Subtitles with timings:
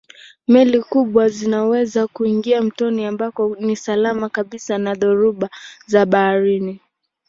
[0.47, 5.49] Meli kubwa zinaweza kuingia mtoni ambako ni salama kabisa na dhoruba
[5.87, 6.79] za baharini.